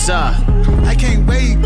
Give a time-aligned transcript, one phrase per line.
[0.00, 0.82] Yes, sir.
[0.86, 1.58] I can't wait.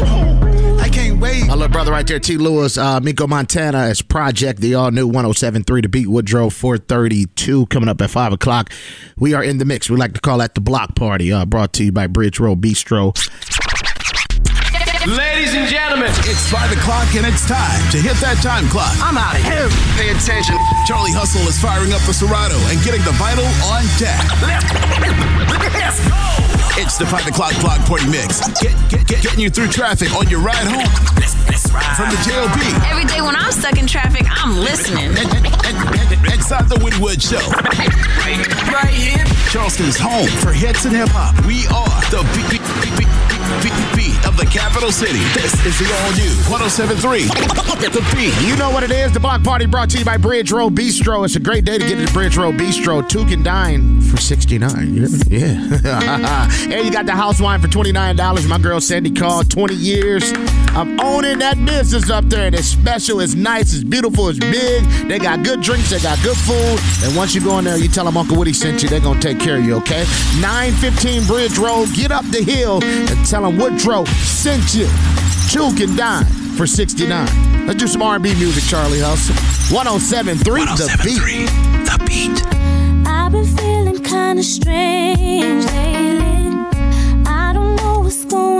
[0.80, 1.46] I can't wait.
[1.46, 2.36] My little brother right there, T.
[2.36, 7.88] Lewis, uh, Miko Montana as Project, the all new 1073 to beat Woodrow 432 coming
[7.88, 8.72] up at 5 o'clock.
[9.16, 9.88] We are in the mix.
[9.88, 12.60] We like to call that the block party, uh, brought to you by Bridge Road
[12.60, 13.14] Bistro.
[15.06, 18.90] Ladies and gentlemen, It's 5 o'clock and it's time to hit that time clock.
[18.98, 19.68] I'm out of here.
[19.94, 20.58] Pay attention.
[20.88, 24.18] Charlie Hustle is firing up the Serato and getting the vital on deck.
[25.78, 26.33] Let's go.
[26.76, 28.42] It's the 5 o'clock block party mix.
[28.60, 30.82] Get, get, get, getting you through traffic on your ride home
[31.14, 31.94] Let's, let's ride.
[31.94, 32.90] from the JLB.
[32.90, 35.14] Every day when I'm stuck in traffic, I'm listening.
[36.34, 37.38] Inside the Woody Woods Show.
[38.74, 39.24] right here.
[39.54, 41.38] Charleston's home for hits and hip hop.
[41.46, 42.62] We are the beat, beat,
[42.98, 43.06] beat,
[43.62, 45.22] beat, beat of the capital city.
[45.32, 47.30] This is the all new 1073.
[47.84, 48.34] The beat.
[48.48, 49.12] You know what it is.
[49.12, 51.24] The block party brought to you by Bridge Road Bistro.
[51.24, 53.06] It's a great day to get to Bridge Road Bistro.
[53.08, 56.48] Two can dine for 69 Yeah.
[56.66, 58.48] and you got the house wine for $29.
[58.48, 60.32] My girl Sandy called 20 years.
[60.74, 62.46] I'm owning that business up there.
[62.46, 64.84] And it's special, it's nice, it's beautiful, it's big.
[65.08, 66.80] They got good drinks, they got good food.
[67.04, 69.20] And once you go in there, you tell them Uncle Woody sent you, they're going
[69.20, 70.04] to take care of you, okay?
[70.40, 71.88] 915 Bridge Road.
[71.94, 74.88] Get up the hill and tell them Woodrow sent you.
[75.50, 76.24] Two can dine
[76.56, 77.66] for 69.
[77.66, 79.34] Let's do some R&B music, Charlie Hustle.
[79.74, 81.48] 1073 The Beat.
[81.48, 83.06] Oh the beat.
[83.06, 86.03] I've been feeling kinda strange lately.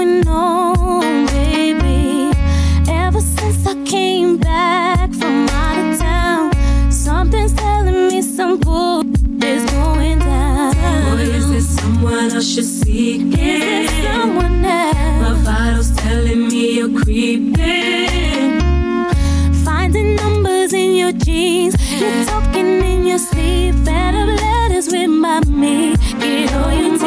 [0.04, 2.32] Going on, baby.
[2.88, 9.02] Ever since I came back from out of town, something's telling me some bull
[9.42, 10.76] is going down.
[11.08, 13.38] Or is it someone I should seek?
[13.38, 14.94] Is it someone else?
[15.22, 17.54] My vitals telling me you're creeping.
[19.64, 21.74] Finding numbers in your jeans.
[22.00, 23.74] You're talking in your sleep.
[23.84, 25.96] Better letters written by me.
[26.20, 26.98] Get all your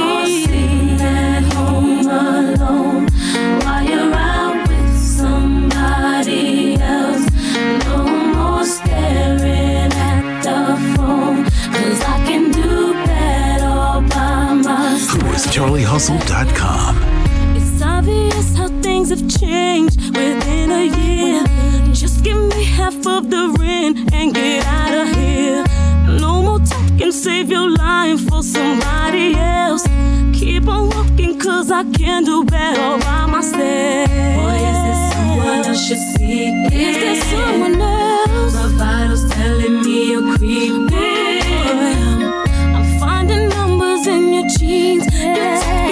[15.97, 16.95] CharlieHustle.com.
[17.55, 21.43] It's obvious how things have changed within a year.
[21.91, 25.65] Just give me half of the rent and get out of here.
[26.19, 29.87] No more talking, save your life for somebody else.
[30.33, 34.09] Keep on walking, cause I can do better by myself.
[34.37, 36.73] Boy, is this someone I should seek?
[36.73, 38.53] Is there someone else?
[38.53, 40.93] My vitals telling me you're creeping.
[42.75, 45.05] I'm finding numbers in your jeans.
[45.11, 45.86] You're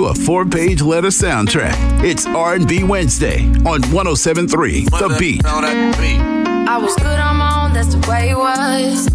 [0.00, 1.74] you a four-page letter soundtrack.
[2.02, 5.44] It's R&B Wednesday on 1073 The Beat.
[5.44, 9.06] I was good on my own, that's the way it was.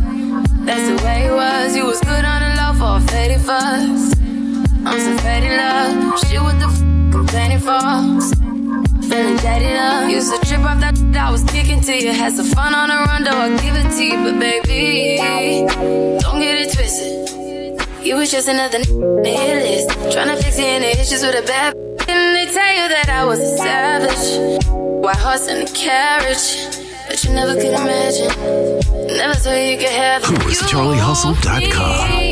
[0.65, 1.75] That's the way it was.
[1.75, 4.13] You was good on the low for a faded fuss.
[4.85, 6.19] I'm so faded love.
[6.19, 6.79] Shit, what the f
[7.11, 7.81] complaining for?
[9.09, 10.09] Feeling jaded up.
[10.09, 12.11] Used to trip off that I was kicking to you.
[12.11, 14.17] Had some fun on the run, though I give it to you.
[14.23, 15.17] But baby,
[16.21, 17.14] don't get it twisted.
[18.05, 21.73] You was just another n- on the hit fix any issues with a bad
[22.07, 24.63] and they tell you that I was a savage.
[25.03, 26.67] White horse and a carriage.
[27.07, 28.27] But you never could imagine.
[29.17, 30.23] Never thought you could have.
[30.23, 32.24] Who is CharlieHustle.com.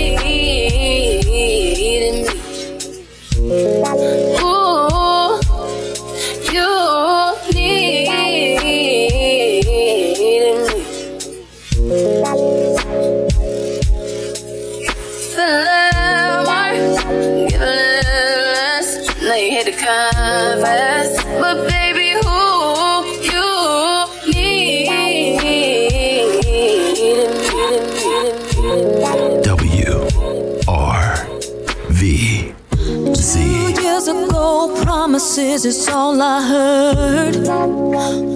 [36.25, 37.35] I heard.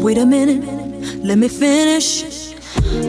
[0.04, 0.62] Wait a minute,
[1.24, 2.24] let me finish.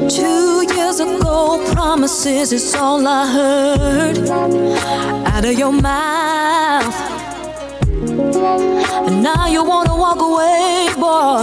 [0.09, 4.19] Two years ago, promises is all I heard
[5.35, 6.95] out of your mouth.
[9.09, 11.43] And now you wanna walk away, boy,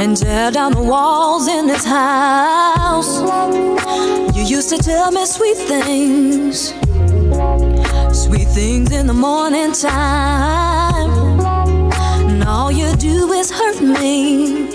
[0.00, 3.18] and tear down the walls in this house.
[4.36, 6.72] You used to tell me sweet things,
[8.12, 10.87] sweet things in the morning time.
[13.08, 14.68] Do is hurt me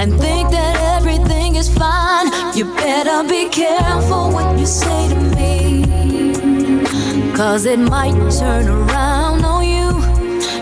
[0.00, 2.28] and think that everything is fine.
[2.56, 5.84] You better be careful what you say to me.
[7.36, 9.90] Cause it might turn around on you.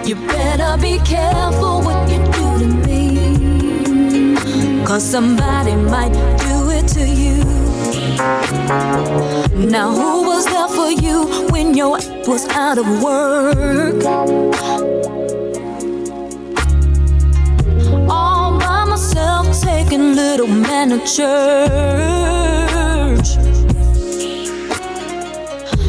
[0.04, 3.04] You better be careful what you do to me.
[4.84, 6.14] Cause somebody might
[6.46, 7.38] do it to you.
[9.70, 11.19] Now, who was there for you
[11.52, 14.62] when your was out of work?
[20.87, 21.19] Little a church.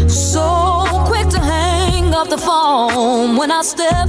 [0.09, 4.07] So quick to hang up the phone when I step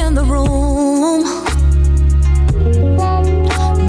[0.00, 1.24] in the room.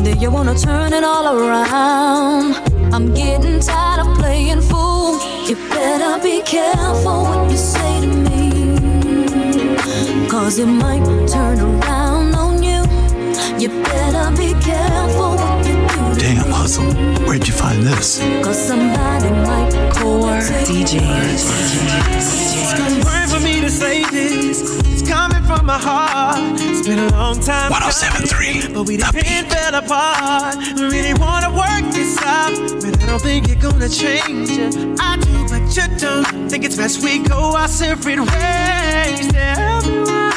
[0.03, 2.55] Then you wanna turn it all around.
[2.93, 5.19] I'm getting tired of playing fool.
[5.47, 8.51] You better be careful what you say to me.
[10.27, 12.83] Cause it might turn around on you.
[13.57, 15.34] You better be careful
[16.25, 16.91] Damn, Hustle.
[17.27, 18.17] Where'd you find this?
[18.43, 21.45] Cause somebody might core DJs.
[22.17, 24.59] It's gonna burn for me to say this.
[24.87, 26.39] It's coming from my heart.
[26.59, 27.69] It's been a long time.
[27.69, 30.57] 1073, But we done fell apart.
[30.75, 32.57] We really wanna work this out.
[32.81, 34.73] But I don't think you're gonna change it.
[34.99, 36.49] I do, but you don't.
[36.49, 39.27] Think it's best we go our separate ways.
[39.31, 40.33] Tell me why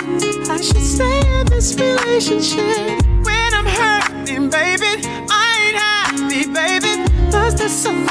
[0.51, 3.08] I should stay in this relationship.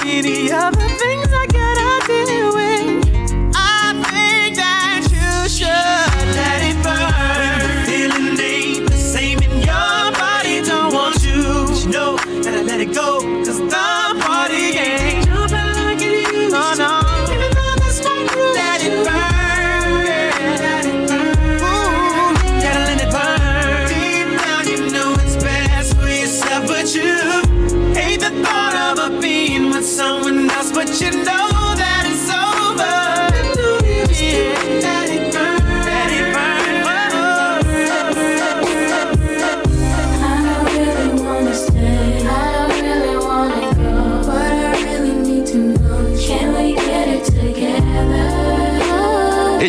[0.07, 1.56] Many other things I gotta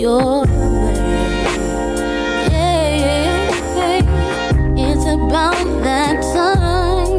[0.00, 0.94] your way.
[2.50, 3.52] Yeah,
[4.78, 7.12] it's about that time.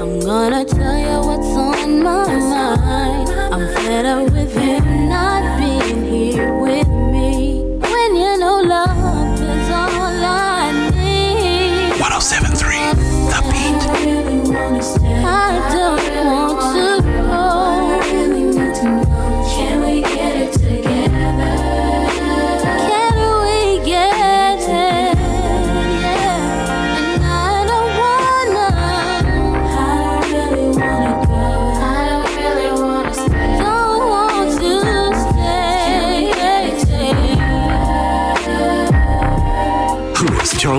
[0.00, 3.28] I'm gonna tell you what's on my mind.
[3.52, 7.64] I'm fed up with you not being here with me.
[7.80, 11.98] When you know love is all I need.
[11.98, 12.94] 1073.
[13.30, 13.80] The Beat.
[15.26, 16.93] I don't want to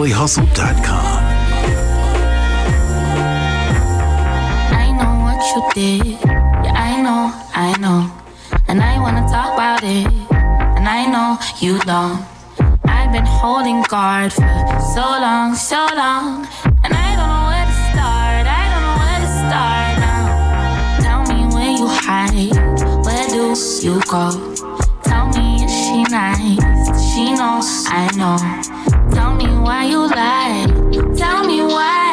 [0.05, 1.05] is CharlieHustle.com.
[4.73, 6.19] I know what you did.
[6.21, 8.11] Yeah, I know, I know.
[8.67, 10.07] And I wanna talk about it.
[10.77, 12.23] And I know you don't.
[12.85, 16.47] I've been holding guard for so long, so long.
[16.83, 18.45] And I don't know where to start.
[18.45, 20.23] I don't know where to start now.
[21.05, 22.53] Tell me where you hide.
[23.05, 24.25] Where do you go?
[25.03, 27.13] Tell me, is she nice?
[27.13, 28.84] She know I know?
[29.65, 30.67] Why you lie.
[31.17, 32.04] Tell me why.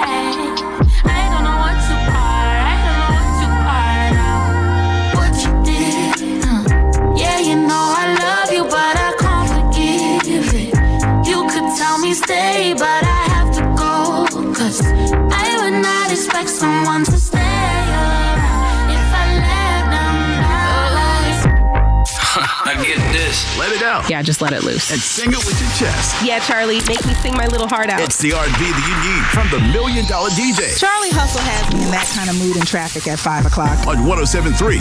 [23.63, 24.11] Let it out.
[24.11, 24.91] Yeah, just let it loose.
[24.91, 26.21] And sing it with your chest.
[26.27, 28.01] Yeah, Charlie, make me sing my little heart out.
[28.01, 30.77] It's the R&B that you need from the Million Dollar DJ.
[30.77, 33.87] Charlie Hustle has me in that kind of mood in traffic at 5 o'clock.
[33.87, 34.79] On 1073,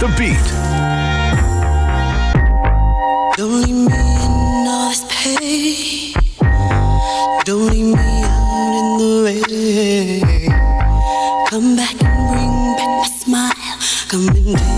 [0.00, 0.40] The Beat.
[3.36, 6.14] Don't leave me in all this pain.
[7.44, 10.48] Don't leave me out in the rain.
[11.50, 13.52] Come back and bring back my smile.
[14.08, 14.73] Come and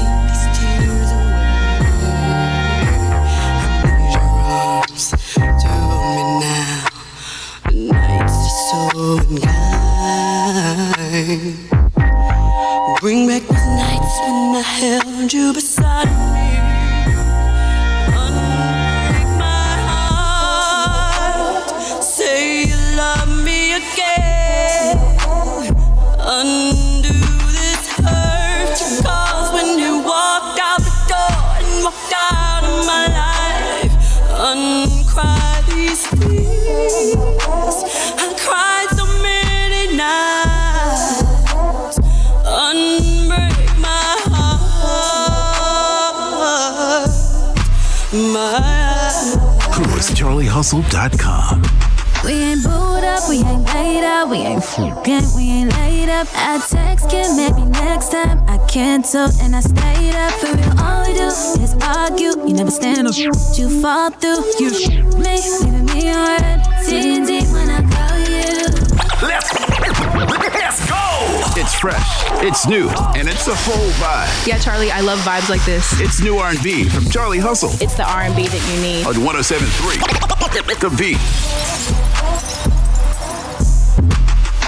[14.87, 16.49] held you beside me.
[18.23, 21.71] Unbreak my heart.
[22.05, 24.97] Say you love me again.
[26.19, 26.76] Undo
[50.59, 51.63] is CharlieHustle.com.
[52.25, 56.27] We ain't booed up, we ain't laid up, we ain't fucking, we ain't laid up.
[56.33, 58.43] I text you, maybe next time.
[58.49, 60.33] I canceled and I stayed up.
[60.33, 61.27] For real, all we do
[61.63, 62.49] is argue.
[62.49, 64.45] You never stand up, you fall through.
[64.59, 64.71] You
[67.27, 67.76] me, when I
[71.67, 74.47] It's fresh, it's new, and it's a full vibe.
[74.47, 76.01] Yeah, Charlie, I love vibes like this.
[76.01, 79.05] It's new R&B from Charlie Hustle It's the R&B that you need.
[79.05, 79.99] on 1073,
[80.79, 81.19] The Beat.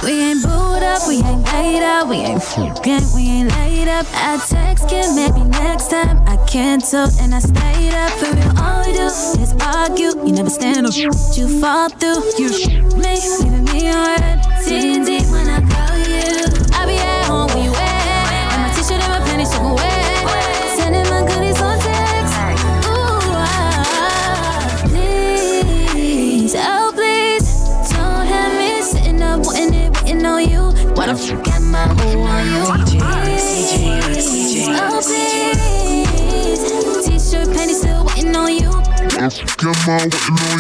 [0.03, 4.07] We ain't booed up, we ain't laid up, we ain't fucking, we ain't laid up.
[4.15, 6.19] I text you, maybe next time.
[6.27, 8.11] I canceled and I stayed up.
[8.19, 9.07] For real, all we do
[9.39, 10.19] is argue.
[10.27, 11.13] You never stand up, you
[11.61, 12.27] fall through.
[12.39, 12.51] You
[12.99, 14.39] me, leaving me on red.
[14.67, 15.78] TNT when I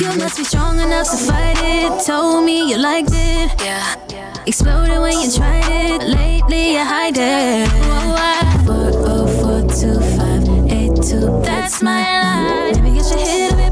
[0.01, 2.05] You must be strong enough to fight it.
[2.07, 3.51] Told me you liked it.
[3.61, 4.35] Yeah.
[4.47, 6.03] Exploded when you tried it.
[6.03, 7.69] Lately you hide it.
[7.69, 11.41] Whoa, I- Four oh four two five eight two.
[11.43, 12.75] That's my line.
[12.85, 13.68] Hit up your best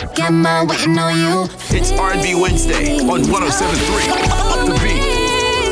[0.00, 1.44] Why the fuck am waiting on you?
[1.76, 4.08] It's R&B Wednesday on 1073,
[4.64, 5.02] The Beat.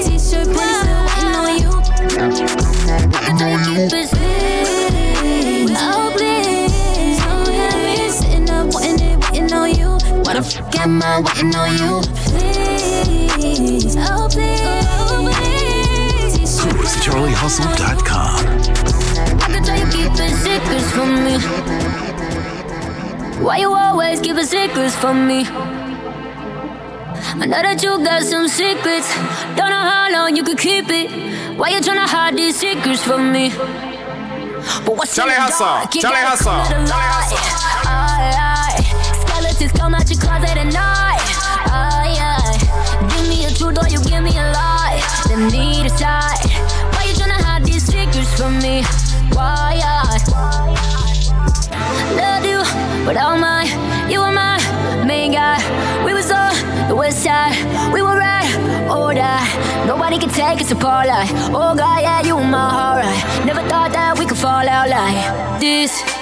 [0.04, 1.72] T-shirt, panties, still waiting on you.
[3.08, 5.72] I can tell you keep it sweet.
[5.80, 7.18] Oh, please.
[7.24, 9.96] Oh, Don't me sitting up wanting waiting on you.
[10.24, 12.02] Why the fuck am I waiting on you?
[12.28, 13.96] Please.
[13.96, 14.60] Oh, please.
[14.60, 16.60] Oh, please.
[16.60, 18.44] Who is CharlieHustle.com.
[19.40, 22.17] I tell you keeping secrets from me.
[23.40, 25.46] Why you always keeping secrets from me?
[27.40, 29.14] I know that you got some secrets.
[29.56, 31.56] Don't know how long you could keep it.
[31.56, 33.50] Why you tryna hide these secrets from me?
[34.84, 36.00] But what's in Charlie the Hustle.
[36.00, 36.52] Charlie Hustle.
[36.52, 37.14] come to the Charlie.
[37.14, 37.38] Hustle.
[37.86, 38.82] Aye.
[39.22, 41.22] Skeletons come out your closet at night.
[41.70, 42.58] Aye, aye.
[43.10, 44.98] Give me a truth or you give me a lie.
[45.30, 46.42] Let me decide.
[46.94, 48.82] Why you tryna hide these secrets from me?
[49.32, 49.78] Why
[53.04, 53.64] but all my,
[54.08, 54.58] you were my
[55.06, 55.58] main guy.
[56.04, 56.54] We was on
[56.88, 57.56] the west side,
[57.92, 58.50] we were right
[58.90, 59.86] or die.
[59.86, 63.04] Nobody can take us apart like, oh God, yeah, you were my heart.
[63.04, 63.46] Right.
[63.46, 66.17] Never thought that we could fall out like this.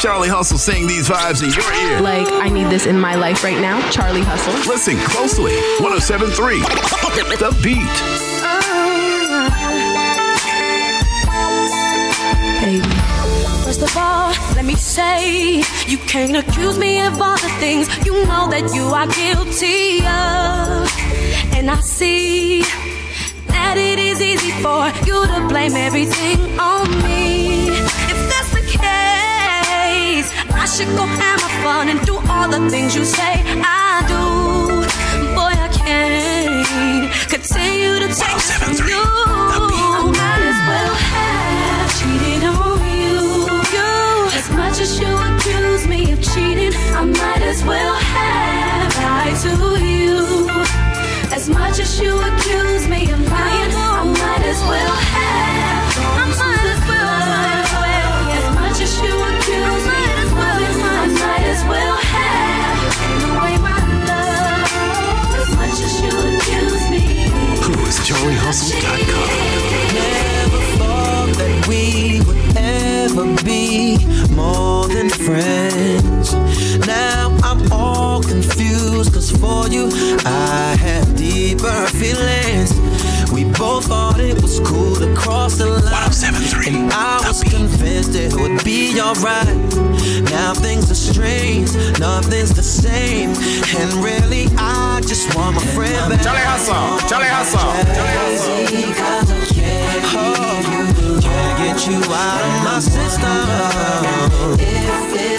[0.00, 2.00] Charlie Hustle sing these vibes in your ear.
[2.00, 3.86] Like, I need this in my life right now.
[3.90, 4.54] Charlie Hustle.
[4.70, 5.52] Listen closely.
[5.80, 6.60] 1073.
[7.36, 8.30] The Beat.
[12.70, 12.88] baby.
[13.64, 18.14] First of all, let me say, you can't accuse me of all the things you
[18.24, 20.88] know that you are guilty of.
[21.56, 22.62] And I see
[23.48, 27.19] that it is easy for you to blame everything on me.
[30.80, 34.80] I should go have my fun and do all the things you say I do.
[35.36, 38.96] Boy, I can't continue to take from you.
[38.96, 43.20] I might as well have cheated on you.
[43.76, 43.92] you.
[44.32, 49.84] As much as you accuse me of cheating, I might as well have lied to
[49.84, 50.48] you.
[51.30, 55.69] As much as you accuse me of lying, I might as well have.
[89.00, 89.46] Alright.
[90.30, 93.30] Now things are strange, nothing's the same.
[93.78, 94.69] And really, I
[95.22, 96.22] just want my friend back.
[96.22, 97.60] Charlie Hustle, Charlie Hustle,
[100.12, 103.44] Oh, can't get you out of my system.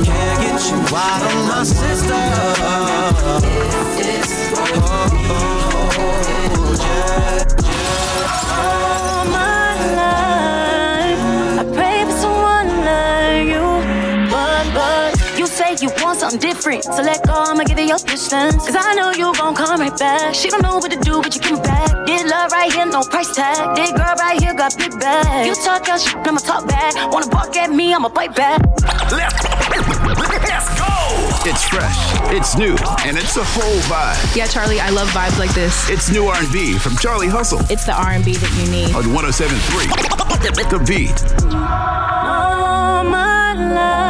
[0.05, 2.80] Can't get you out of my system.
[16.33, 16.85] You want something different.
[16.85, 18.57] So let go, I'ma give you your distance.
[18.67, 20.35] Cause I know you gon' come right back.
[20.35, 22.07] She don't know what to do, but you come back.
[22.07, 23.77] Did love right here, no price tag.
[23.77, 25.47] Did girl right here, got big bag.
[25.47, 26.95] You talk your shit, I'ma talk back.
[27.13, 28.61] Wanna bark at me, I'ma bite back.
[29.11, 30.87] Let's go.
[31.43, 31.97] It's fresh,
[32.37, 34.37] it's new, and it's a whole vibe.
[34.37, 35.89] Yeah, Charlie, I love vibes like this.
[35.89, 38.95] It's new R&B from Charlie Hustle It's the R&B that you need.
[38.95, 39.87] on 1073.
[40.71, 42.10] The Beat.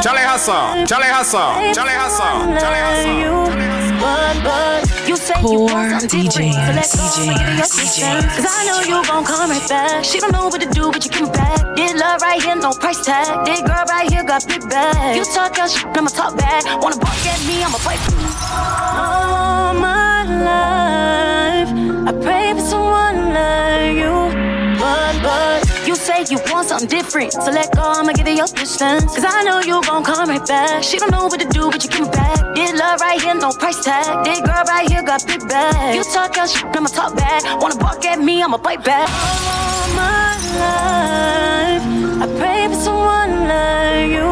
[0.01, 0.25] All my life.
[0.25, 4.01] Charlie Hustle, Charlie Hustle, Charlie Hustle, Charlie Hustle.
[4.01, 6.85] But, but, you say you want something different.
[6.85, 8.35] So let go, I'ma give you your distance.
[8.35, 10.03] Cause I know you gon' come right back.
[10.03, 11.59] She don't know what to do, but you come back.
[11.75, 13.45] Did love right here, no price tag.
[13.45, 15.15] Did girl right here, got big bag.
[15.17, 16.65] You talk your shit, I'ma talk back.
[16.81, 18.29] Wanna bark at me, I'ma fight for you.
[18.97, 21.69] All my life,
[22.07, 23.61] I pray for someone like you.
[23.61, 23.70] But,
[26.29, 27.33] you want something different.
[27.33, 29.15] So let go, I'ma give you your distance.
[29.15, 30.83] Cause I know you gon' come right back.
[30.83, 32.37] She don't know what to do, but you come back.
[32.55, 34.25] Did love right here, no price tag.
[34.25, 35.95] Did girl right here, got big bag.
[35.95, 37.41] You talk your shit, I'ma talk back.
[37.61, 39.07] Wanna bark at me, I'ma bite back.
[39.09, 41.83] All my life,
[42.23, 44.30] I pray for someone like you.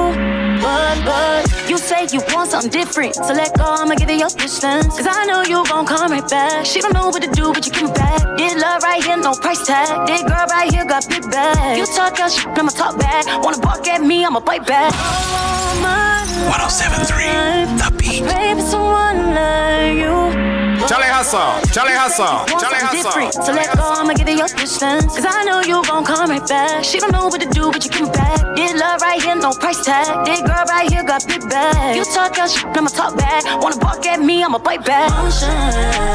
[1.80, 3.16] But, but, you say you want something different.
[3.16, 4.88] So let go, I'ma give you your distance.
[4.88, 6.66] Cause I know you gon' come right back.
[6.66, 8.38] She don't know what to do, but you come back.
[8.38, 10.08] Did love right here, no price tag.
[10.08, 11.78] Did girl right here, got big bag.
[11.78, 13.26] You talk your shit, I'ma talk back.
[13.44, 14.94] Wanna bark at me, I'ma bite back.
[14.94, 17.78] All my 1073.
[17.78, 18.24] The Beat.
[18.24, 20.49] For someone like you.
[20.88, 23.32] Charlie Hustle, Charlie Hustle, Charlie Hustle.
[23.44, 25.06] so let go, I'ma give you your distance.
[25.16, 26.84] Cause I know you gon' come right back.
[26.84, 28.40] She don't know what to do, but you come back.
[28.56, 30.26] Did love right here, no price tag.
[30.26, 31.96] Did girl right here, got big bag.
[31.98, 33.44] You talk your shit, I'ma talk back.
[33.62, 35.12] Wanna bark at me, I'ma bite back.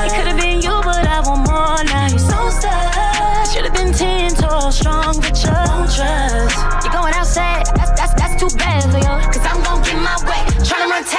[0.06, 1.84] It could've been you, but I want more.
[1.84, 3.44] Now you so sad.
[3.52, 6.56] Should've been ten toes strong, but you don't trust.
[6.82, 9.33] You're going outside, that's that's that's too bad for you.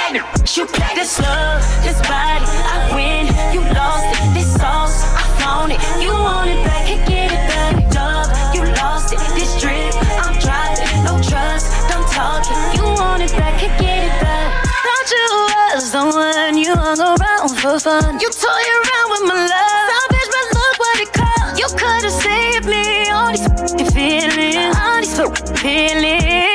[0.06, 2.46] Tag, you play this love, this body.
[2.46, 4.34] I win, you lost it.
[4.34, 5.80] This sauce, I flown it.
[6.00, 7.74] You want it back, can't get it back.
[7.90, 9.18] Dub, you lost it.
[9.34, 12.78] This drip, I'm driving, no trust, don't talk it.
[12.78, 14.64] You want it back, can't get it back.
[14.86, 15.26] Thought you
[15.74, 18.20] was the one you hung around for fun.
[18.20, 19.90] You toy around with my love.
[19.90, 21.58] Savage, but look what it cost.
[21.58, 26.45] You could've saved me all these feelings, all these feelings.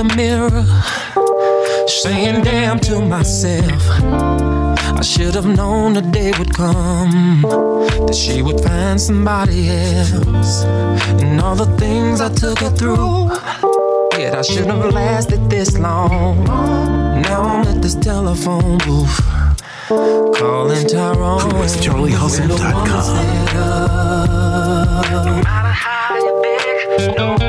[0.00, 0.64] In the mirror,
[1.86, 3.82] saying damn to myself.
[4.98, 7.42] I should have known the day would come
[8.06, 10.64] that she would find somebody else.
[11.22, 13.30] And all the things I took her through,
[14.18, 16.44] yet I should have lasted this long.
[17.22, 19.20] Now I'm at this telephone booth,
[19.88, 21.50] calling Tyrone.
[21.50, 22.74] Who is CharlieHustle.com?
[25.10, 26.34] No matter how you
[27.16, 27.43] no,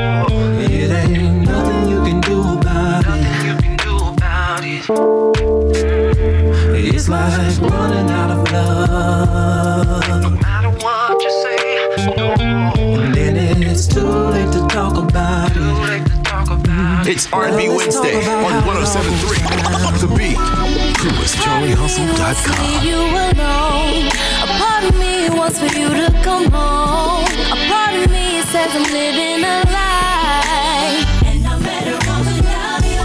[17.16, 20.36] It's R&B Wednesday on 107.3 The Beat.
[20.36, 22.86] Who is Leave CharlieHustle.com?
[22.86, 24.12] you alone.
[24.44, 27.24] A part of me wants for you to come home.
[27.24, 31.06] A part of me says I'm living a lie.
[31.24, 33.00] And I'm better off without you.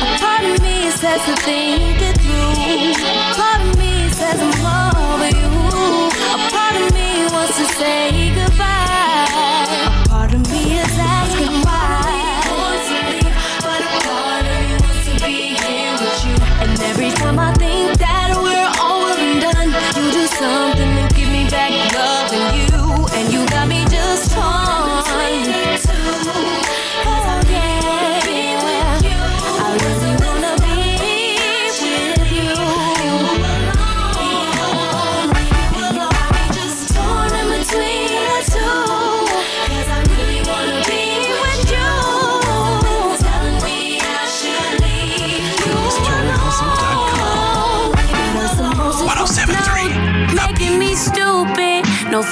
[0.00, 2.05] A part of me says to think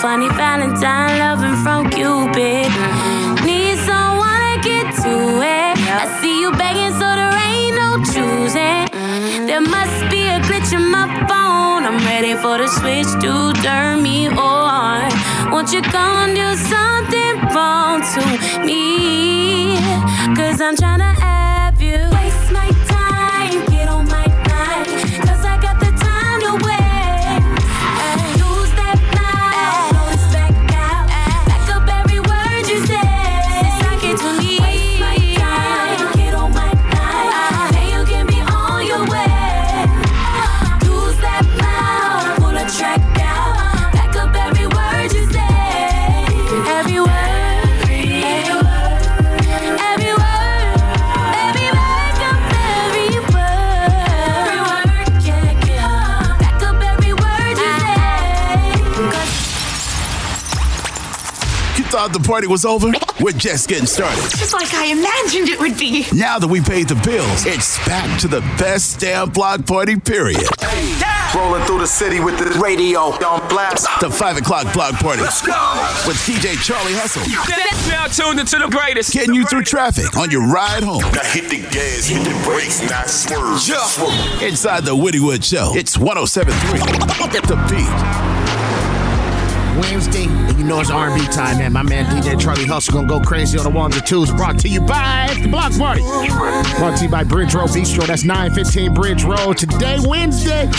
[0.04, 2.68] funny Valentine loving from Cupid.
[3.46, 5.76] Need someone to get to it.
[6.02, 8.84] I see you begging, so there ain't no choosing.
[9.48, 11.82] There must be a glitch in my phone.
[11.88, 15.08] I'm ready for the switch to turn me on.
[15.50, 18.22] Won't you come do something wrong to
[18.66, 19.78] me?
[20.36, 21.33] Cause I'm trying to
[62.04, 62.92] thought the party was over?
[63.20, 64.20] We're just getting started.
[64.36, 66.04] Just like I imagined it would be.
[66.12, 70.44] Now that we paid the bills, it's back to the best damn block party, period.
[71.34, 73.88] Rolling through the city with the radio on blast.
[74.00, 75.54] The 5 o'clock block party Let's go.
[76.06, 77.24] with DJ Charlie Hustle.
[77.88, 79.12] Now tuned into the greatest.
[79.14, 81.00] Getting you through traffic on your ride home.
[81.00, 83.60] Now hit the gas, hit the brakes, not swerve.
[83.60, 84.42] Swerve.
[84.42, 86.80] Inside the Woody Woods Show, it's 1073
[87.48, 88.44] The Beat.
[89.74, 90.33] Wednesday, and
[90.64, 91.74] you know it's R&B time, man.
[91.74, 94.30] My man DJ Charlie Hustle gonna go crazy on the ones and twos.
[94.32, 96.00] Brought to you by the Block Party.
[96.78, 98.06] Brought to you by Bridge Road Bistro.
[98.06, 99.58] That's 915 Bridge Road.
[99.58, 100.70] Today, Wednesday,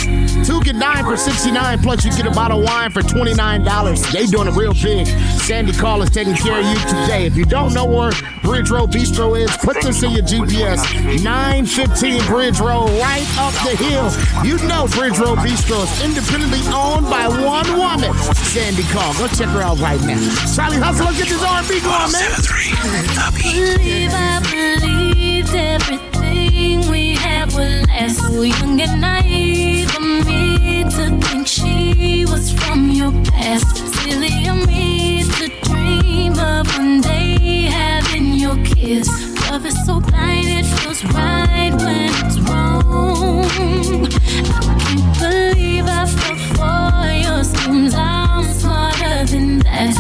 [0.43, 4.12] two get nine for 69 plus you get a bottle of wine for $29.
[4.12, 5.06] They doing it real big.
[5.38, 7.28] Sandy Call is taking care of you today.
[7.28, 10.82] If you don't know where Bridge Road Bistro is, put this in your GPS.
[11.24, 14.10] 915 Bridge Road, right up the hill.
[14.43, 18.12] You know Bridge Road Bistro is independently owned by one woman.
[18.34, 19.13] Sandy Call.
[19.13, 20.19] Go check her out right now.
[20.55, 22.31] Charlie Hustle, let's get this R&B going, man.
[23.41, 28.19] believe I believed everything we had would last.
[28.19, 33.77] So young and naive of me to think she was from your past.
[34.03, 39.07] Silly of me to dream of one day having your kiss.
[39.49, 43.45] Love is so blind, it feels right when it's wrong.
[44.05, 47.93] I can't believe I fell for your schemes.
[47.95, 48.24] I'm
[49.77, 49.93] and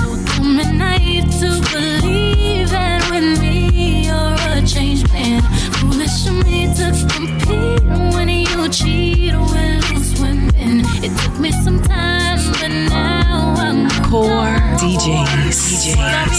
[1.39, 5.41] to believe that with me you're a changed man.
[6.45, 7.83] Me to compete
[8.13, 9.15] when you cheat.
[11.05, 15.95] It took me some time, but now I'm Core DJs.
[15.95, 16.35] DJs.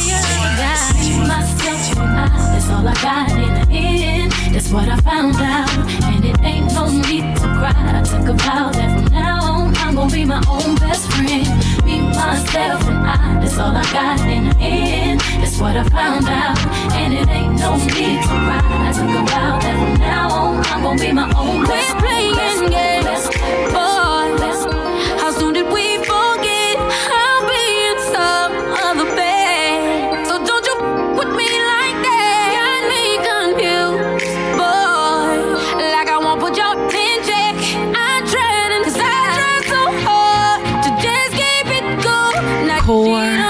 [1.27, 4.33] Myself and I, that's all I got in the end.
[4.53, 5.70] That's what I found out.
[6.05, 7.72] And it ain't no need to cry.
[7.75, 11.46] I took a vow that from now on, I'm gonna be my own best friend.
[11.85, 15.20] Me, myself, and I, that's all I got in the end.
[15.40, 16.59] That's what I found out.
[16.92, 18.61] And it ain't no need to cry.
[18.88, 22.01] I took a vow that from now on, I'm gonna be my own best We're
[22.01, 23.96] playing best, games, best, boy.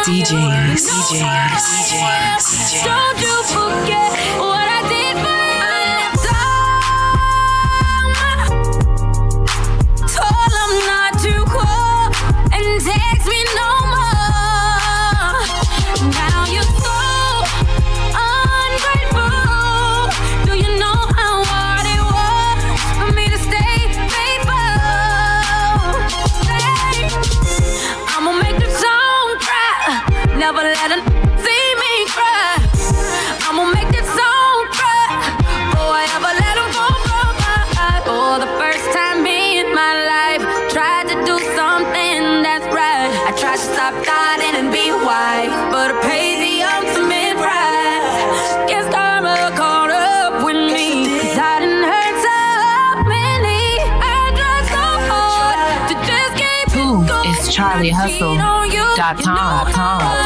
[0.07, 0.87] DJs.
[0.87, 1.67] DJs.
[1.91, 2.85] DJs.
[2.85, 4.66] Don't you forget what
[59.15, 59.23] Dot
[59.73, 60.26] com.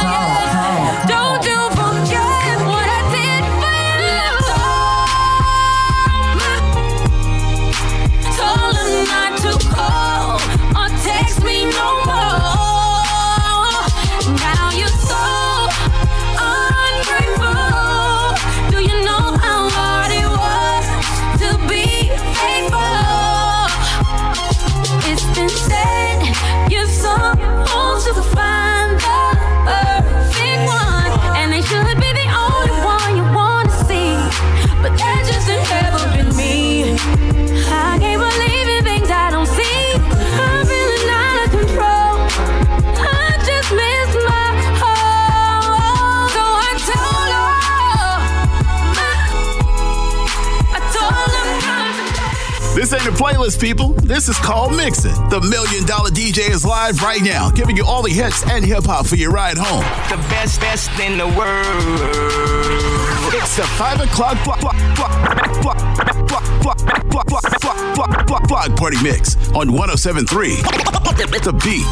[53.55, 53.93] Ain't people.
[53.93, 55.13] This is called Mixing.
[55.29, 58.83] The Million Dollar DJ is live right now, giving you all the hits and hip
[58.83, 59.83] hop for your ride home.
[60.09, 61.65] The best, best in the world.
[63.33, 65.11] It's the 5 o'clock block, block, block,
[65.61, 65.77] block, block,
[66.27, 66.77] block, block,
[67.09, 70.55] block, block, block, block, block, block party mix on 1073.
[71.41, 71.87] The beat.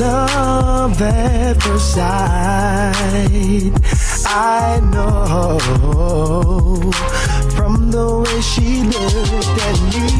[0.00, 3.72] Love at first sight.
[4.24, 5.58] I know
[7.72, 10.10] from the way she looked at me.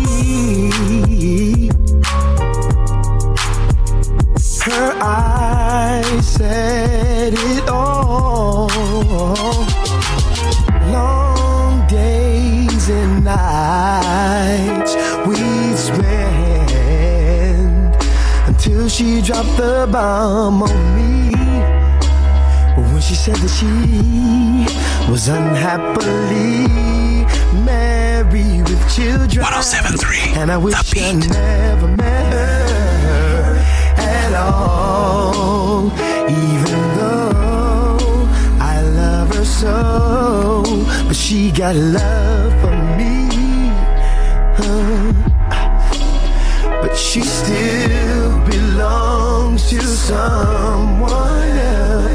[4.65, 8.69] Her eyes said it all.
[10.91, 14.95] Long days and nights
[15.27, 16.07] we'd spend
[18.47, 21.33] until she dropped the bomb on me.
[22.77, 23.67] When she said that she
[25.11, 26.91] was unhappily
[28.33, 29.42] married with children.
[29.42, 30.40] 1073.
[30.40, 33.57] And I wish I never met her
[33.99, 35.92] at all.
[36.29, 38.29] Even though
[38.61, 40.62] I love her so,
[41.07, 43.29] but she got love for me.
[44.59, 45.12] Uh,
[46.83, 52.12] but she still belongs to someone else.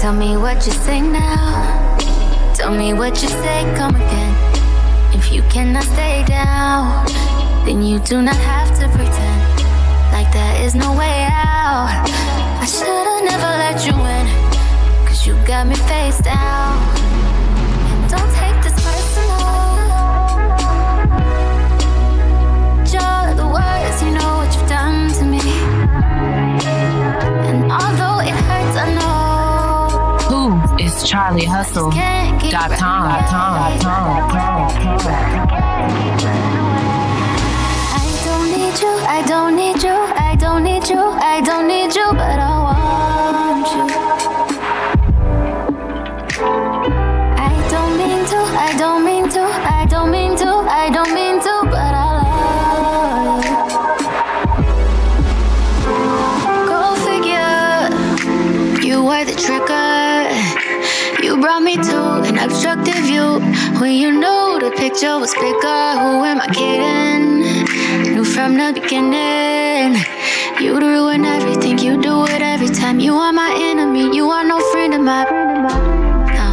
[0.00, 1.69] Tell me what you say now.
[2.60, 4.34] Tell me what you say, come again.
[5.14, 7.06] If you cannot stay down,
[7.64, 9.40] then you do not have to pretend
[10.12, 11.88] like there is no way out.
[12.60, 14.26] I should've never let you in,
[15.06, 16.76] cause you got me face down.
[18.10, 19.40] Don't take this personal.
[22.92, 25.40] You're the worst, you know what you've done to me.
[27.48, 28.39] And although it
[32.76, 33.06] com.
[33.06, 33.78] I
[38.24, 42.12] don't need you, I don't need you, I don't need you, I don't need you,
[42.12, 44.19] but I want you.
[64.70, 65.82] The picture was bigger.
[66.00, 68.14] Who am I kidding?
[68.14, 70.02] Knew from the beginning.
[70.60, 71.78] You'd ruin everything.
[71.78, 73.00] You do it every time.
[73.00, 74.14] You are my enemy.
[74.14, 75.26] You are no friend of mine.
[75.66, 76.46] No.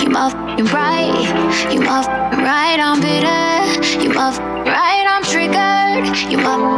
[0.00, 1.72] You motherfucking right.
[1.72, 2.78] You motherfucking right.
[2.80, 4.02] I'm bitter.
[4.02, 5.06] You motherfucking right.
[5.08, 6.06] I'm triggered.
[6.30, 6.77] You motherfucking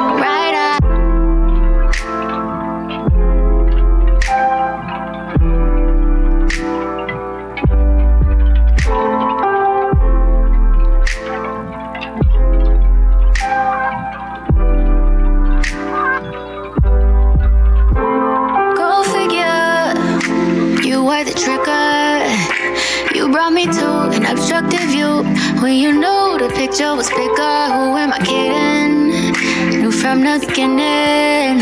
[26.80, 27.58] knew was bigger.
[27.76, 29.80] Who am I kidding?
[29.80, 31.60] Knew from the beginning.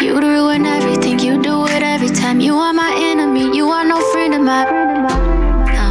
[0.00, 2.40] You'd ruin everything, you do it every time.
[2.40, 4.66] You are my enemy, you are no friend of mine.
[5.76, 5.86] No.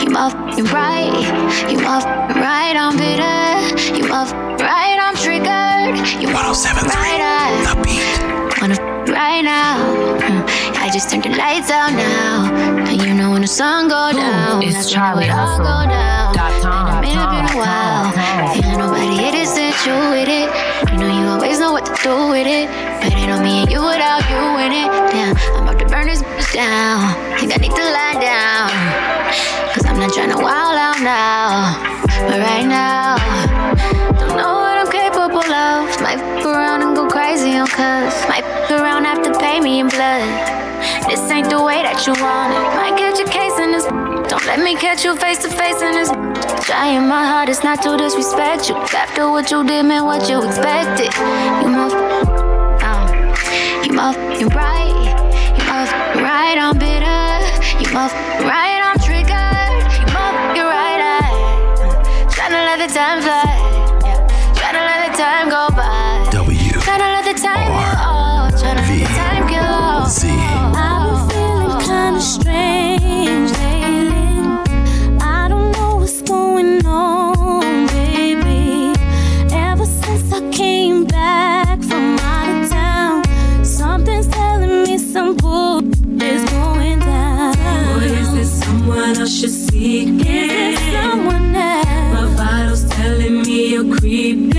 [0.00, 1.14] You motherfucking right,
[1.70, 3.46] you motherfucking right, I'm bitter.
[3.96, 5.94] You motherfucking right, I'm triggered.
[6.20, 8.60] You motherfucking right, I the beat.
[8.60, 9.76] Wanna f- right now.
[10.26, 10.42] Mm,
[10.84, 12.52] I just turned the lights out now.
[12.88, 15.88] And you know when the sun go down, is that's Charlie when it all go
[15.88, 16.15] down.
[16.34, 18.10] Com, And it's been a while.
[18.56, 20.48] Ain't nobody it since you with it.
[20.90, 22.66] You know you always know what to do with it.
[23.00, 24.88] But ain't no me and you without you in it.
[25.12, 27.14] Damn, I'm about to burn this bitch down.
[27.38, 28.70] Think I need to lie down.
[29.74, 31.78] Cause I'm not trying to wild out now.
[32.26, 33.16] But right now,
[34.18, 36.00] don't know what I'm capable of.
[36.00, 38.14] Might f around and go crazy on cuz.
[38.26, 40.26] Might f around, have to pay me in blood.
[41.06, 42.64] This ain't the way that you want it.
[42.74, 44.05] Might catch a case in this.
[44.28, 46.10] Don't let me catch you face to face in this.
[46.66, 48.74] Trying my hardest not to disrespect you.
[48.74, 51.14] After what you did, man, what you expected.
[51.62, 51.94] You must,
[52.82, 53.06] um,
[53.84, 54.18] you must
[54.54, 55.06] right.
[55.56, 55.92] You must
[56.26, 57.26] right, I'm bitter.
[57.82, 59.82] You must right, I'm triggered.
[60.00, 63.55] You must you're right, I tryna let the time fly.
[89.26, 90.20] Someone else you're seeking?
[90.20, 91.86] Is it someone else?
[92.14, 94.52] My vitals telling me you're creeping.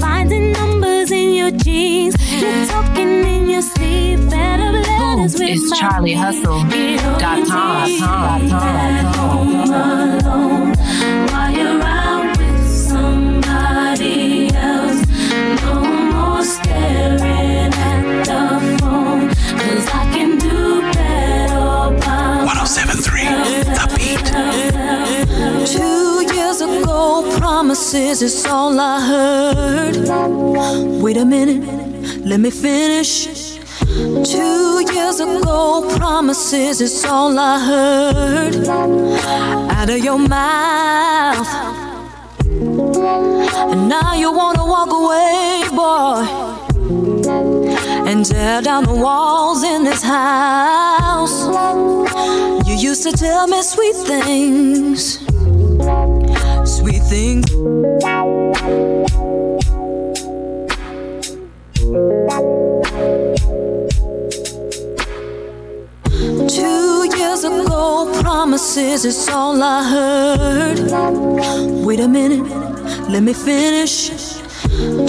[0.00, 5.70] Finding numbers in your jeans, you're talking in your sleep, and of letters with is
[5.70, 5.76] my
[27.80, 29.96] promises is all I heard.
[31.02, 31.64] Wait a minute,
[32.26, 33.56] let me finish.
[34.22, 41.48] Two years ago, promises is all I heard out of your mouth.
[43.72, 46.26] And now you wanna walk away, boy,
[48.06, 51.48] and tear down the walls in this house.
[52.68, 55.16] You used to tell me sweet things,
[57.10, 57.50] things.
[66.54, 70.78] Two years ago, promises is all I heard.
[71.84, 72.46] Wait a minute,
[73.08, 74.10] let me finish.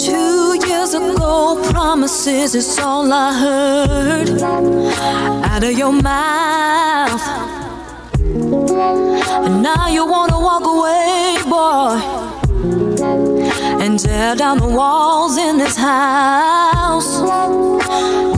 [0.08, 7.51] Two years ago, promises is all I heard out of your mouth.
[8.82, 12.00] And now you wanna walk away, boy,
[13.84, 17.12] and tear down the walls in this house.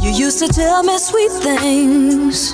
[0.03, 2.53] You used to tell me sweet things,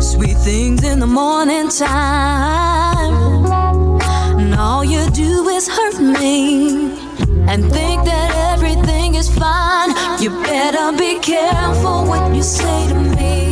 [0.00, 3.46] sweet things in the morning time.
[4.40, 6.96] And all you do is hurt me
[7.50, 9.90] and think that everything is fine.
[10.20, 13.51] You better be careful what you say to me.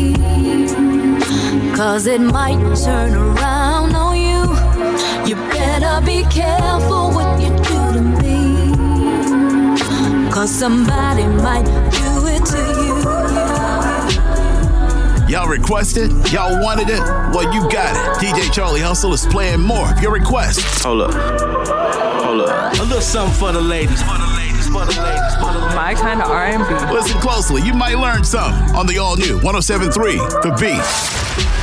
[1.80, 4.42] Cause it might turn around on you.
[5.26, 8.68] You better be careful what you do to me.
[10.30, 13.00] Cause somebody might do it to you.
[15.32, 16.10] Y'all requested?
[16.30, 17.00] Y'all wanted it?
[17.34, 18.26] Well, you got it.
[18.26, 20.82] DJ Charlie Hustle is playing more of your requests.
[20.82, 21.14] Hold up.
[21.14, 22.74] Hold up.
[22.78, 24.02] A little something for the ladies.
[24.02, 24.50] For the ladies.
[24.70, 25.74] Ladies.
[25.74, 26.92] My kind of R&B.
[26.92, 27.62] Listen closely.
[27.62, 31.59] You might learn something on the all new 1073 The Beat.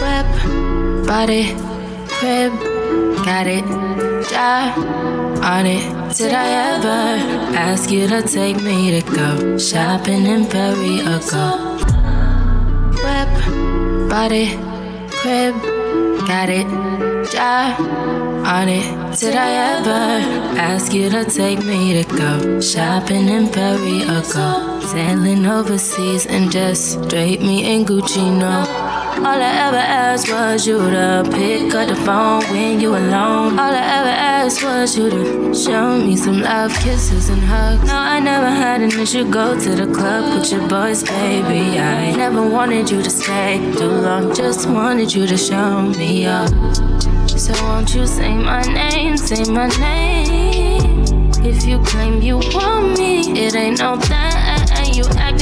[0.00, 1.54] Whip, body,
[2.08, 2.52] crib,
[3.22, 3.64] got it,
[4.30, 4.72] jar
[5.44, 6.16] on it.
[6.16, 11.76] Did I ever ask you to take me to go shopping in Paris or go?
[13.04, 14.56] Whip, body,
[15.10, 15.54] crib,
[16.26, 16.66] got it,
[17.30, 17.76] jar
[18.46, 19.18] on it.
[19.18, 24.80] Did I ever ask you to take me to go shopping in Paris or go
[24.86, 28.38] sailing overseas and just drape me in Gucci?
[28.38, 28.89] No.
[29.20, 33.58] All I ever asked was you to pick up the phone when you alone.
[33.58, 37.86] All I ever asked was you to show me some love, kisses and hugs.
[37.86, 39.30] No, I never had an issue.
[39.30, 41.78] Go to the club with your boys, baby.
[41.78, 44.34] I never wanted you to stay too long.
[44.34, 46.48] Just wanted you to show me up.
[47.28, 49.18] So won't you say my name?
[49.18, 51.04] Say my name.
[51.44, 54.49] If you claim you want me, it ain't no thing.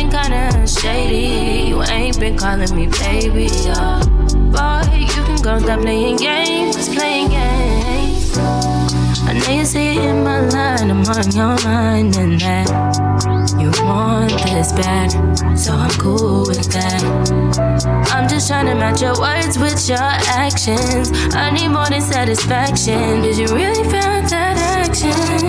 [0.09, 1.69] Acting kinda shady.
[1.69, 3.49] You ain't been calling me baby.
[3.65, 4.01] Yeah.
[4.53, 8.39] Boy, you can go stop playing games, playing games.
[8.39, 12.69] I know you see it in my line, I'm on your mind, and that
[13.61, 15.11] you want this bad,
[15.59, 17.03] so I'm cool with that.
[18.13, 21.11] I'm just trying to match your words with your actions.
[21.35, 23.23] I need more than satisfaction.
[23.23, 25.48] Did you really feel that action?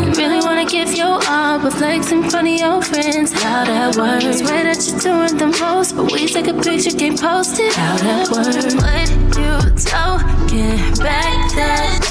[0.70, 3.32] Give you all, but flex in front of your friends.
[3.34, 4.38] How that works?
[4.38, 7.74] Swear that you're doing the most, but we take a picture, can't post it.
[7.74, 8.76] How that works?
[8.76, 12.06] What you talking back that?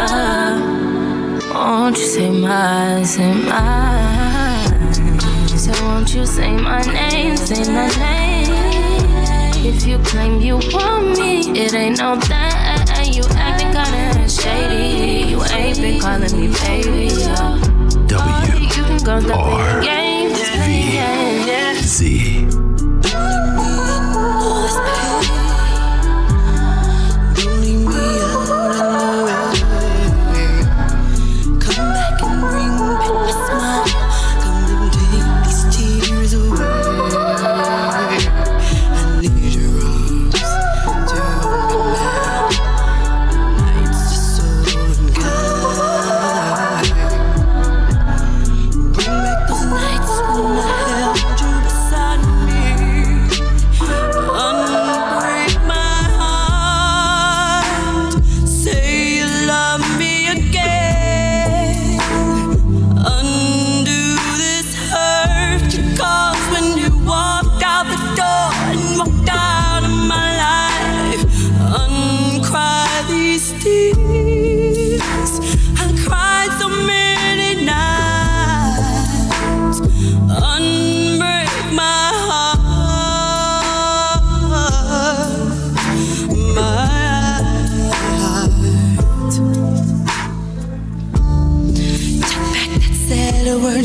[0.00, 4.62] Uh, won't you say my, say my?
[5.54, 8.52] So won't you say my name, say my name?
[9.66, 13.12] If you claim you want me, it ain't no thing.
[13.12, 15.28] You acting kinda shady.
[15.30, 17.71] You ain't been calling me baby.
[18.12, 20.11] W you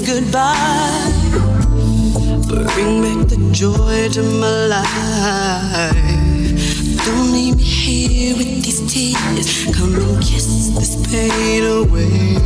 [0.08, 1.12] goodbye.
[2.48, 5.94] Bring back the joy to my life.
[7.04, 9.76] Don't leave me here with these tears.
[9.76, 12.38] Come and kiss this pain away.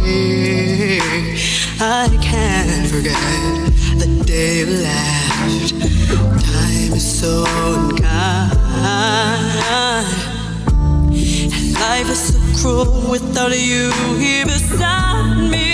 [1.79, 3.15] I can't forget
[4.01, 5.69] the day you left.
[6.43, 8.41] Time is so unkind.
[11.55, 15.70] And life is so cruel without you here beside me.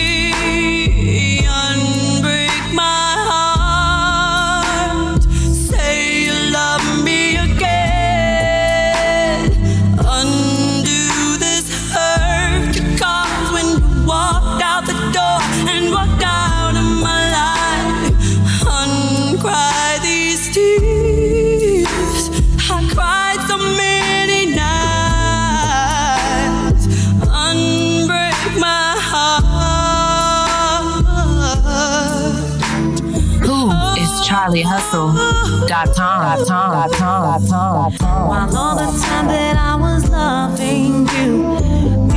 [35.78, 36.90] Dot com.
[36.94, 37.48] Com.
[37.48, 38.28] Com.
[38.28, 41.56] While all the time that I was loving you,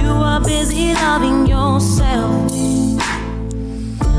[0.01, 2.51] you were busy loving yourself.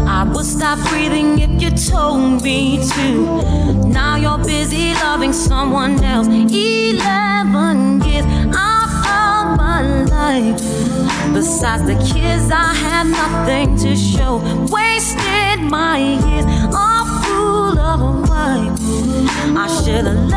[0.08, 3.88] I would stop breathing if you told me to.
[3.88, 6.28] Now you're busy loving someone else.
[6.28, 8.26] Eleven years
[8.56, 10.62] out of my life.
[11.34, 14.38] Besides the kids, I had nothing to show.
[14.70, 16.46] Wasted my years,
[19.64, 20.31] I should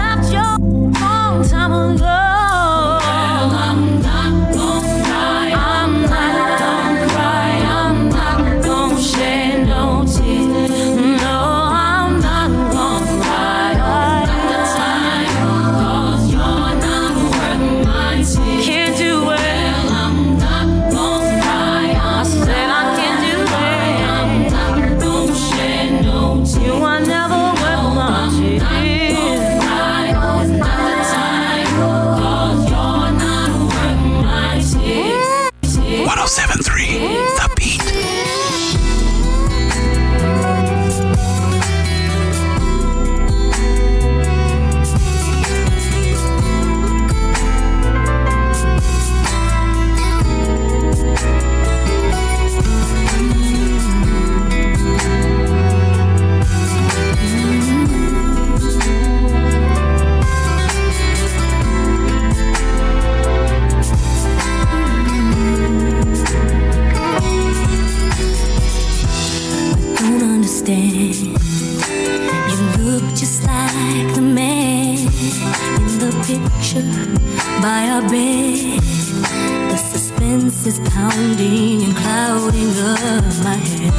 [80.75, 83.93] is pounding and clouding up my head.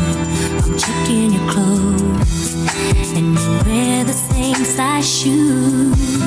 [0.63, 2.53] I'm checking your clothes,
[3.15, 6.17] and you wear the same size shoes.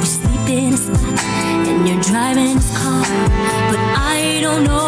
[0.00, 1.20] You sleep in a spot,
[1.68, 3.04] and you're driving his car,
[3.68, 4.87] but I don't know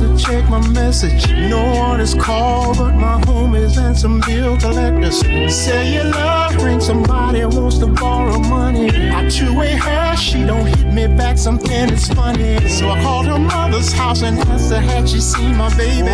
[0.00, 1.30] to check my message.
[1.30, 5.20] No one is called but my homies and some bill collectors.
[5.54, 8.88] Say you love ring somebody wants to borrow money.
[9.10, 12.68] I two-way her, she don't hit me back, something is funny.
[12.68, 16.08] So I called her mother's house and asked her had she seen my baby.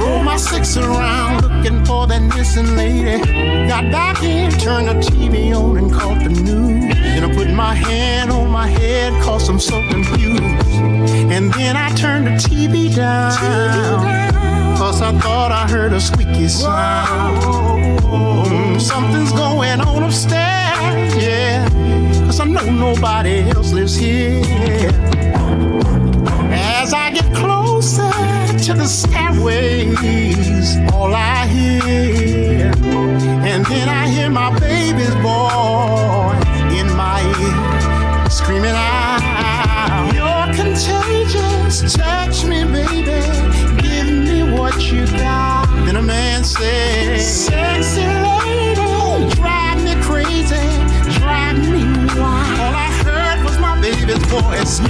[0.00, 3.18] Roll my six around looking for that missing lady.
[3.68, 6.94] Got back in, turned the TV on and caught the news.
[6.94, 10.69] Then I put my hand on my head cause I'm so confused.
[11.34, 13.32] And then I turned the TV down.
[14.76, 18.00] Cause I thought I heard a squeaky sound.
[18.00, 21.68] Mm, something's going on upstairs, yeah.
[22.26, 24.90] Cause I know nobody else lives here.
[26.52, 28.10] As I get closer
[28.64, 32.72] to the stairways, all I hear,
[33.50, 36.34] and then I hear my baby's boy
[36.78, 38.99] in my ear screaming out,
[46.50, 48.74] Sexy lady,
[49.36, 50.66] drive me crazy,
[51.18, 51.84] drive me
[52.18, 52.60] wild.
[52.60, 54.80] All I heard was my baby's voice.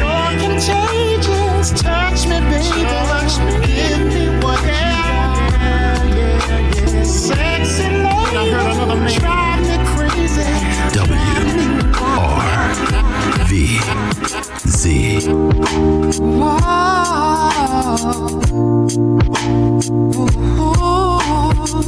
[1.80, 4.60] Touch me, baby, touch me, give me what.
[4.64, 7.04] Yeah, yeah, yeah.
[7.04, 8.50] Sexy lady,
[9.18, 10.50] drive me crazy.
[10.94, 11.40] W
[12.00, 12.72] R
[13.46, 13.50] V
[14.66, 14.78] Z.
[21.70, 21.86] No,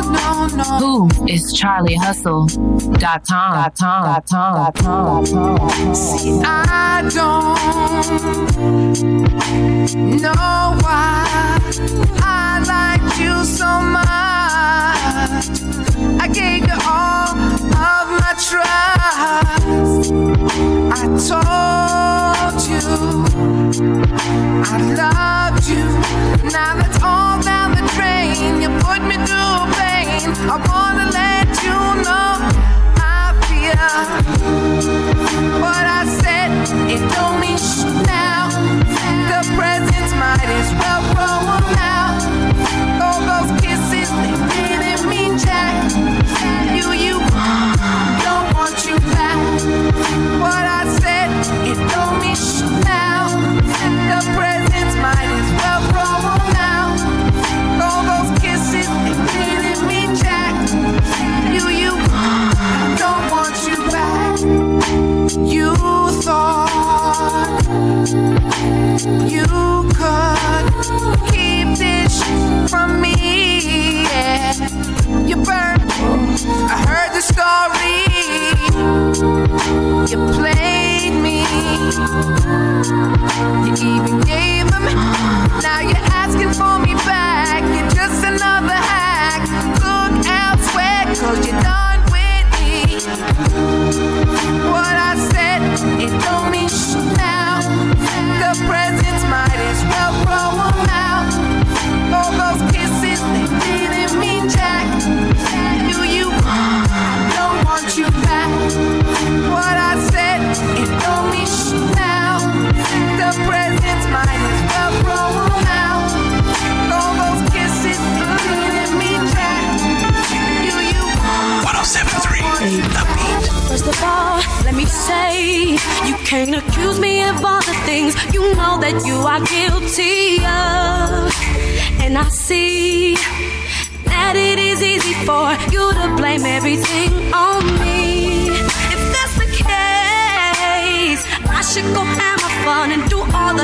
[0.00, 0.64] no, no.
[0.80, 2.46] Who is Charlie Hustle?
[2.46, 3.52] Dot com.
[3.54, 4.04] Dot com.
[4.04, 4.54] Dot com.
[4.56, 5.24] Dot com.
[5.24, 5.94] Dot com.
[5.94, 7.54] See, I don't
[10.20, 11.24] know why
[12.20, 14.08] I like you so much.
[16.20, 20.10] I gave you all of my trust.
[20.90, 25.84] I told you I loved you.
[26.50, 28.60] Now that's all down the drain.
[28.60, 30.34] You put me through pain.
[30.50, 32.42] I wanna let you know
[32.98, 33.78] I feel
[35.86, 36.50] I said.
[36.90, 37.58] It don't mean
[38.02, 38.50] now.
[39.30, 42.57] The presents might as well roll out.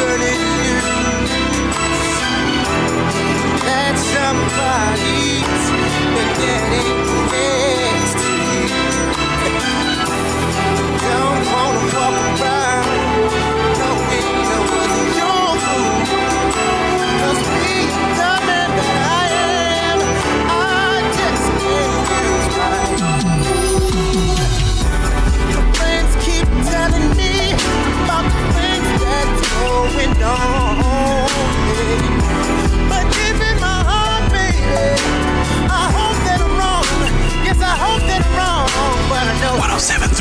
[0.00, 0.59] burning.
[39.80, 40.19] 107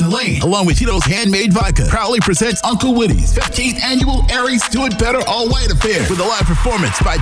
[0.00, 4.86] Hudson Lane, along with Tito's Handmade Vodka, proudly presents Uncle Woody's 15th Annual Aries Do
[4.86, 7.18] It Better All White Affair with a live performance by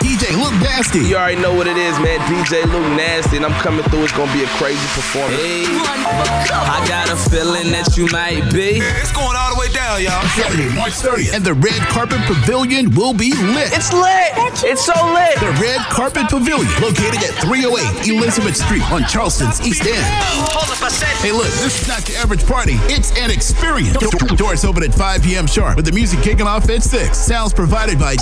[0.00, 1.00] DJ Luke Nasty.
[1.00, 2.20] You already know what it is, man.
[2.20, 4.04] DJ Luke Nasty, and I'm coming through.
[4.04, 5.40] It's gonna be a crazy performance.
[5.40, 8.80] I got a feeling that you might be.
[8.80, 10.24] It's going all the way down, y'all.
[10.32, 13.72] Saturday, March 30th, and the Red Carpet Pavilion will be lit.
[13.76, 14.32] It's lit.
[14.64, 15.36] It's so lit.
[15.40, 20.00] The Red Carpet Pavilion, located at 308 Elizabeth Street on Charleston's East End.
[20.48, 22.76] Hold up, I said Hey, look, this is not your average party.
[22.88, 23.98] It's an experience.
[24.36, 25.46] Doors open at 5 p.m.
[25.46, 27.18] sharp, with the music kicking off at 6.
[27.18, 28.16] Sounds provided by